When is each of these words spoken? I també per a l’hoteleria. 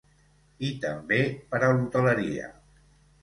I 0.69 0.69
també 0.85 1.19
per 1.51 1.61
a 1.67 1.71
l’hoteleria. 1.75 2.47